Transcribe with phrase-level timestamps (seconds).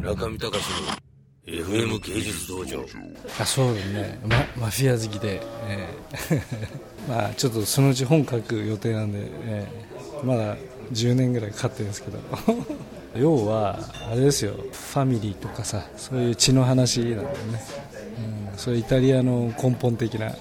[0.00, 0.60] 中見隆の
[1.46, 2.84] FM 芸術道場。
[3.38, 6.40] あそうだね、ま、マフィア好きで、えー
[7.08, 9.90] まあちょっとそのうち本書く予定なんで、えー
[10.24, 10.56] まだ
[10.92, 12.18] 10年ぐらいかかってるんですけど。
[13.16, 13.76] 要は
[14.08, 14.52] あれですよ。
[14.52, 17.34] ファミリーとかさそういう血の話なんだよね、
[18.52, 20.34] うん、そういうイタリアの根本的な、イ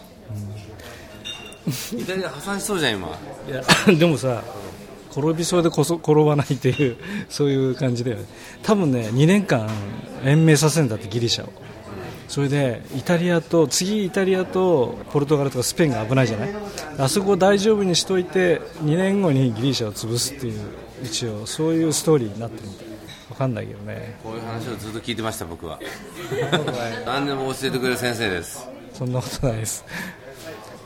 [2.06, 3.08] タリア破産しそうじゃん今。
[3.48, 3.64] いや
[3.98, 4.44] でもさ
[5.12, 6.98] 転びそうでこそ 転ばないっていう
[7.30, 8.26] そういう感じだよね。
[8.64, 9.70] 多分ね2年間
[10.26, 11.50] 延命させるんだってギリシャを。
[12.28, 16.50] それでイタリアと次イタリアとポルトガルとかスペインが危ないじゃない？
[17.00, 20.60] あそこを大丈夫にしといて2年後にギリシャを潰すっていう
[21.04, 22.86] 一応そういうストーリーになってるみたい。
[23.30, 24.16] 分かんないけどね。
[24.24, 25.80] こういう話をずっと聞いてました僕は。
[27.08, 28.68] 何でも教えてくれる先生です。
[28.94, 29.84] そんなことないです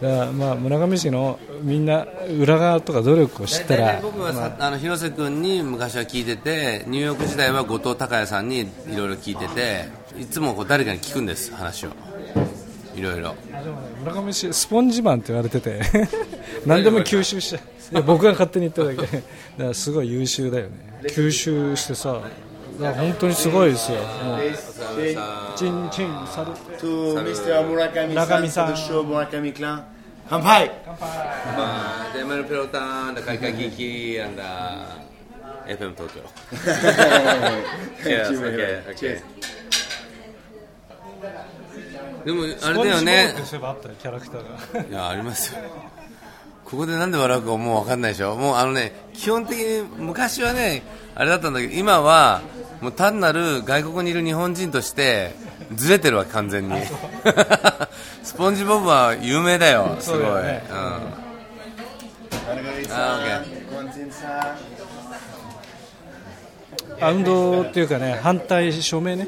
[0.03, 2.05] だまあ村上市のみんな
[2.39, 9.85] 裏側とか努力を知ったら僕はさ、あの広瀬君に昔は聞いててニューヨーク時代は後藤孝也さんにいろいろ聞いてて
[10.19, 11.89] いつもこう誰かに聞くんです話を。
[12.95, 13.33] いろいろ。
[14.01, 15.81] 村上市スポンジマンって言われてて
[16.67, 19.17] 何でも吸収しちゃう僕が勝手に言っただけ。
[19.17, 19.23] だか
[19.57, 20.71] らすごい優秀だよね。
[21.07, 22.21] 吸収してさ
[22.79, 24.39] 本当にすごいですよもう
[25.55, 27.53] チンチンサル to Mr.
[27.67, 28.75] For the san.
[28.75, 29.83] show Murakami clan.
[30.29, 30.71] Kampai!
[30.87, 34.97] まあデマルペロターンだカイカイキキアンだ
[35.67, 36.21] FM 東京
[38.03, 39.21] Yes, okay, okay.
[42.25, 45.61] でもあれだよねキャラクターがいやありますよ
[46.73, 48.35] ここでなんで笑うかもう分かんないでしょ？
[48.35, 50.81] もうあのね基本的に昔はね
[51.13, 52.41] あれだったんだけど今は
[52.81, 55.35] もう単なる外国にいる日本人として
[55.75, 56.75] ずれてるわ完全に。
[58.23, 60.33] スポンジボブは有名だよすごい、そうん。
[60.39, 60.63] Ah.
[66.99, 69.27] アウンドっていうかね反対署名ね。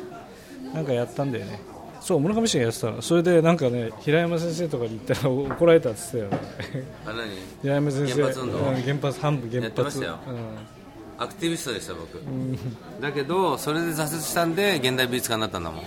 [0.74, 1.60] なんかやったんだよね
[2.06, 3.02] そう村上氏がやってたの。
[3.02, 6.42] それでなんかね平山先生とかに言ったら怒られたって言ってたよ
[6.84, 6.88] ね。
[7.04, 7.30] あ何？
[7.64, 8.58] 平山先生原発運動？
[8.60, 9.64] うん原発半部原発。
[9.64, 10.20] やってましたよ。
[10.28, 11.24] うん。
[11.24, 12.22] アクティビストでした僕、
[13.02, 15.84] だけどそれで挫折したんで現代美術家になったんだもん。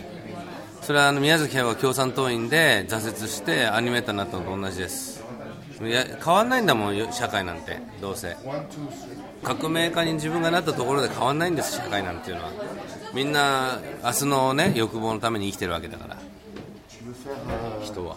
[0.82, 5.22] それはあの宮崎駿が共産党員で挫折してアニメーターになったのと同じです。
[5.80, 8.36] いや変わんないんだもんよ社会なんてどうせ。
[9.44, 12.50] 革命家に自分がなったところで変わんないんです社会なんていうのは
[13.14, 16.16] みんな明日のね欲望のために生きてるわけだから。
[17.82, 18.16] 人は。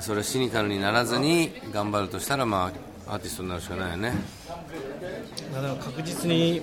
[0.00, 2.70] それをシニカルにならずに頑張るとしたらま
[3.06, 4.12] あアーティストになるしかないよね。
[5.52, 6.62] だから確実に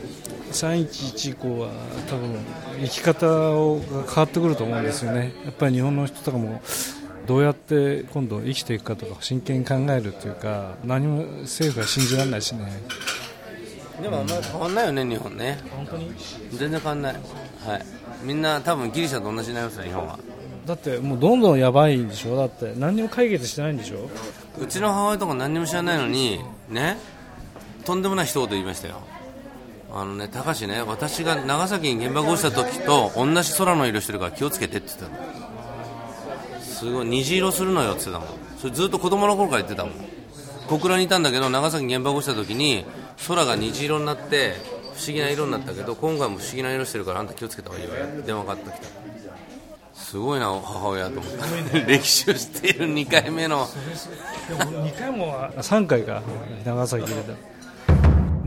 [0.51, 1.69] 311以降は
[2.07, 2.38] 多分
[2.79, 5.34] 生き方をが変わってくると思うんですよね。
[5.44, 6.62] やっぱり日本の人とかも
[7.25, 12.72] どうやって今度生きていくかとか真剣に考えるというか何も政府は信じられないしね。
[14.02, 15.60] でもあんまり変わんないよね日本ね。
[15.72, 16.12] 本当に？
[16.52, 17.14] 全然変わんない。
[17.14, 17.22] はい。
[18.24, 20.20] みんな多分ギリシャと同じになりますよ日本は。
[20.66, 22.36] だってもうどんどんやばいんでしょ？
[22.36, 24.10] だって何にも解決してないんでしょ？
[24.60, 26.40] うちの母親とか何にも知らないのに
[26.70, 26.98] ね？
[27.86, 29.02] とんでもない一言言いましたよ。
[29.94, 36.62] あのね高橋ね私が長崎に原爆落ちた時と同じ空の色してるから気をつけてって言ってたの。
[36.62, 37.06] すごい。
[37.06, 38.40] 虹色するのよって言ってたもん。
[38.60, 39.94] それずっと子供の頃から言ってたもん。
[40.68, 42.86] 小倉にいたんだけど長崎に原爆落ちた時に
[43.28, 44.53] 空が虹色になって
[44.96, 48.22] 不思議な色になったけど今回も不思議な色してるからあんた気をつけた方がいいわよ。
[48.26, 48.88] 電話かかってきた。
[49.94, 51.34] すごいな母親と思っ
[51.72, 51.81] て。
[51.88, 53.68] 歴史を知っている2回目の。
[54.48, 56.22] でも2回も3回か。
[56.64, 57.56] 長崎入れた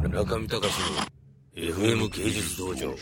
[0.09, 1.19] 中見隆の
[1.55, 2.95] FM 芸術道場